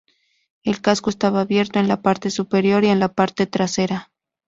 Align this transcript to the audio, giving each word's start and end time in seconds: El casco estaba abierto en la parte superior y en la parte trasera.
El 0.63 0.81
casco 0.81 1.11
estaba 1.11 1.41
abierto 1.41 1.77
en 1.77 1.87
la 1.87 2.01
parte 2.01 2.31
superior 2.31 2.83
y 2.83 2.87
en 2.87 2.99
la 2.99 3.13
parte 3.13 3.45
trasera. 3.45 4.09